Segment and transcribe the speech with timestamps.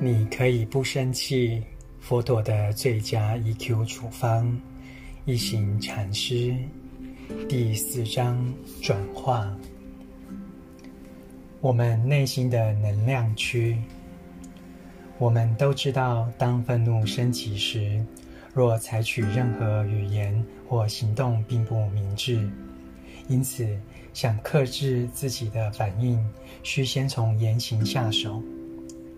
[0.00, 1.62] 你可以不生气。
[2.00, 4.60] 佛陀的最佳 EQ 处方，
[5.24, 6.54] 一行禅师
[7.48, 8.40] 第四章
[8.80, 9.52] 转化。
[11.60, 13.76] 我们内心的能量区。
[15.18, 18.00] 我们都知道，当愤怒升起时，
[18.54, 22.48] 若采取任何语言或行动，并不明智。
[23.26, 23.66] 因此，
[24.14, 26.24] 想克制自己的反应，
[26.62, 28.40] 需先从言行下手。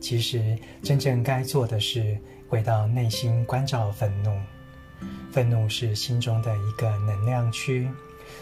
[0.01, 4.33] 其实，真正该做的是回到内心关照愤怒。
[5.31, 7.89] 愤怒是心中的一个能量区，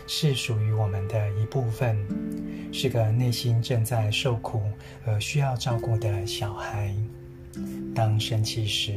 [0.07, 1.97] 是属于我们的一部分，
[2.73, 4.63] 是个内心正在受苦
[5.05, 6.95] 而需要照顾的小孩。
[7.95, 8.93] 当生气时，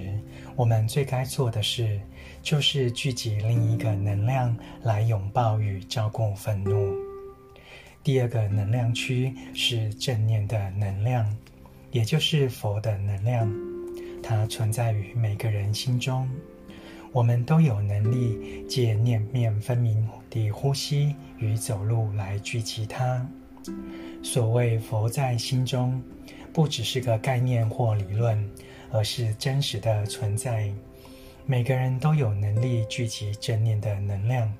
[0.55, 1.99] 我们最该做的事，
[2.43, 6.93] 就是聚集另一个能量来拥抱与照顾愤怒。
[8.03, 11.25] 第二个能量区是正念的能量。
[11.91, 13.51] 也就是佛的能量，
[14.21, 16.27] 它存在于每个人心中。
[17.11, 23.27] 我们都有能力借念面分明的呼吸与走路来聚集它。
[24.21, 25.99] 所谓佛在心中，
[26.53, 28.47] 不只是个概念或理论，
[28.91, 30.71] 而是真实的存在。
[31.47, 34.53] 每个人都有能力聚集正念的能量。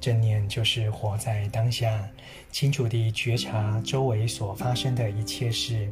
[0.00, 2.04] 正念就是活在当下，
[2.50, 5.88] 清楚地觉察周围所发生的一切事。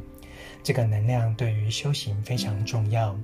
[0.63, 3.17] 这个能量对于修行非常重要，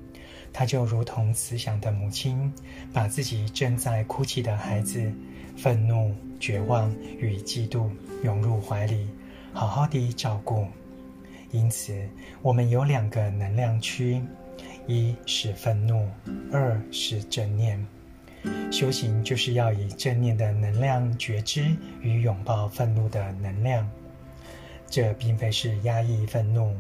[0.51, 2.51] 它就如同慈祥的母亲，
[2.91, 5.11] 把自己正在哭泣的孩子，
[5.55, 7.89] 愤怒、绝望与嫉妒
[8.23, 9.07] 拥入怀里，
[9.53, 10.67] 好好的照顾。
[11.51, 11.95] 因此，
[12.41, 14.21] 我们有两个能量区：
[14.87, 16.09] 一是愤怒，
[16.51, 17.85] 二是正念。
[18.71, 23.89] 修行就是要以正念的能量觉知与拥抱愤怒的能量。
[24.89, 26.75] 这并非是压抑愤怒。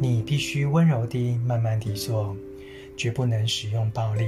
[0.00, 2.36] 你必须温柔地、慢慢地做，
[2.96, 4.26] 绝不能使用暴力。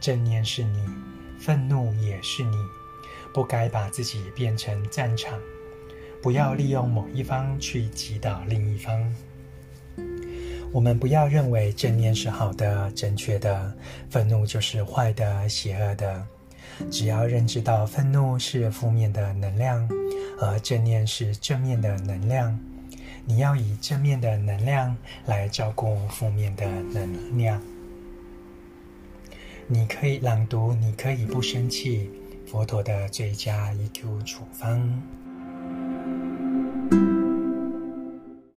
[0.00, 0.82] 正念是你，
[1.38, 2.56] 愤怒也是你，
[3.34, 5.38] 不该把自己变成战场。
[6.22, 9.14] 不要利用某一方去击倒另一方。
[10.72, 13.76] 我们不要认为正念是好的、正确的，
[14.08, 16.26] 愤怒就是坏的、邪恶的。
[16.90, 19.88] 只要认知到愤怒是负面的能量，
[20.40, 22.58] 而正念是正面的能量。
[23.24, 24.96] 你要以正面的能量
[25.26, 27.60] 来照顾负面的能量。
[29.66, 32.10] 你可以朗读，你可以不生气。
[32.46, 35.00] 佛陀的最佳 EQ 处方。